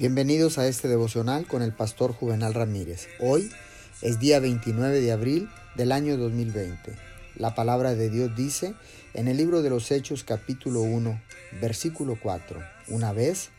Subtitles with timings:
[0.00, 3.06] Bienvenidos a este devocional con el pastor Juvenal Ramírez.
[3.18, 3.52] Hoy
[4.00, 6.94] es día 29 de abril del año 2020.
[7.36, 8.72] La palabra de Dios dice
[9.12, 11.20] en el libro de los Hechos capítulo 1,
[11.60, 12.62] versículo 4.
[12.88, 13.50] Una vez,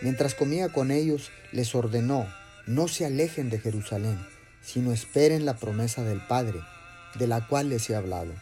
[0.00, 2.26] mientras comía con ellos, les ordenó,
[2.66, 4.18] no se alejen de Jerusalén,
[4.62, 6.60] sino esperen la promesa del Padre,
[7.18, 8.32] de la cual les he hablado.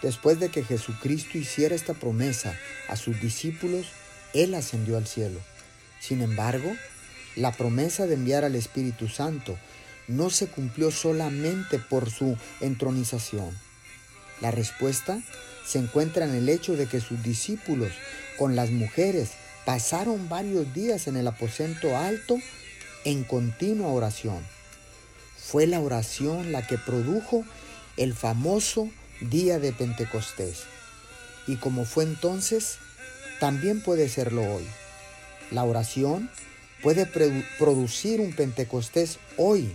[0.00, 2.54] Después de que Jesucristo hiciera esta promesa
[2.88, 3.88] a sus discípulos,
[4.32, 5.40] Él ascendió al cielo
[6.06, 6.76] sin embargo,
[7.34, 9.56] la promesa de enviar al Espíritu Santo
[10.06, 13.56] no se cumplió solamente por su entronización.
[14.42, 15.22] La respuesta
[15.66, 17.90] se encuentra en el hecho de que sus discípulos
[18.36, 19.30] con las mujeres
[19.64, 22.36] pasaron varios días en el aposento alto
[23.06, 24.44] en continua oración.
[25.38, 27.44] Fue la oración la que produjo
[27.96, 28.90] el famoso
[29.22, 30.64] día de Pentecostés.
[31.46, 32.76] Y como fue entonces,
[33.40, 34.64] también puede serlo hoy.
[35.50, 36.30] La oración
[36.82, 37.06] puede
[37.58, 39.74] producir un Pentecostés hoy.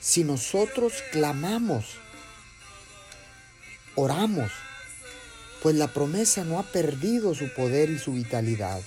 [0.00, 1.86] Si nosotros clamamos,
[3.94, 4.50] oramos,
[5.62, 8.80] pues la promesa no ha perdido su poder y su vitalidad.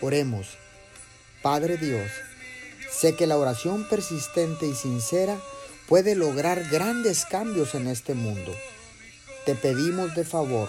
[0.00, 0.58] Oremos,
[1.42, 2.10] Padre Dios,
[2.90, 5.38] sé que la oración persistente y sincera
[5.88, 8.54] puede lograr grandes cambios en este mundo.
[9.46, 10.68] Te pedimos de favor,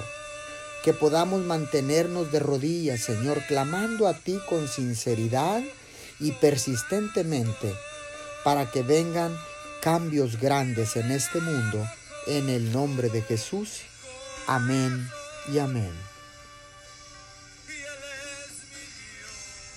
[0.83, 5.61] que podamos mantenernos de rodillas, Señor, clamando a ti con sinceridad
[6.19, 7.75] y persistentemente
[8.44, 9.38] para que vengan
[9.81, 11.86] cambios grandes en este mundo.
[12.28, 13.81] En el nombre de Jesús.
[14.47, 15.08] Amén
[15.53, 16.17] y amén.